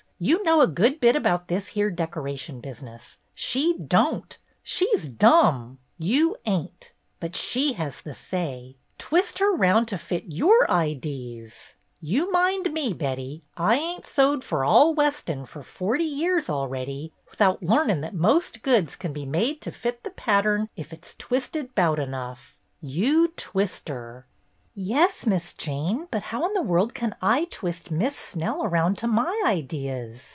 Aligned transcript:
You 0.23 0.43
know 0.43 0.61
a 0.61 0.67
good 0.67 0.99
bit 0.99 1.15
about 1.15 1.47
this 1.47 1.69
here 1.69 1.89
decoration 1.89 2.59
business. 2.59 3.17
She 3.33 3.73
don't. 3.75 4.37
She 4.61 4.85
's 4.95 5.07
dumm. 5.09 5.77
You 5.97 6.37
ain't. 6.45 6.93
But 7.19 7.35
she 7.35 7.73
has 7.73 8.01
the 8.01 8.13
say. 8.13 8.77
Twist 8.99 9.39
her 9.39 9.51
'round 9.55 9.87
to 9.87 9.97
fit 9.97 10.25
your 10.27 10.69
idees. 10.69 11.73
You 11.99 12.31
mind 12.31 12.71
me, 12.71 12.93
Betty; 12.93 13.41
I 13.57 13.77
ain't 13.77 14.05
sewed 14.05 14.43
fer 14.43 14.63
all 14.63 14.93
Weston 14.93 15.47
fer 15.47 15.63
forty 15.63 16.03
years 16.05 16.51
already 16.51 17.11
'thout 17.35 17.63
learnin' 17.63 18.01
that 18.01 18.13
most 18.13 18.61
goods 18.61 18.95
can 18.95 19.13
be 19.13 19.25
made 19.25 19.55
14 19.63 19.73
210 19.73 19.73
BETTY 19.73 20.15
BAIRD'S 20.15 20.23
GOLDEN 20.23 20.59
YEAR 20.59 20.67
to 20.67 20.67
fit 20.67 20.67
the 20.67 20.67
pattern 20.67 20.69
T 20.75 20.95
it 20.95 21.03
's 21.03 21.15
twisted 21.17 21.75
Tout 21.75 21.97
Tough. 22.11 22.57
You 22.79 23.27
twist 23.29 23.89
her.'' 23.89 24.27
''Yes, 24.73 25.25
Miss 25.27 25.53
Jane, 25.53 26.07
but 26.11 26.23
how 26.31 26.47
in 26.47 26.53
the 26.53 26.61
world 26.61 26.93
can 26.93 27.13
I 27.21 27.43
twist 27.51 27.91
Miss 27.91 28.15
Snell 28.15 28.63
around 28.63 28.97
to 28.99 29.07
my 29.07 29.35
ideas 29.45 30.29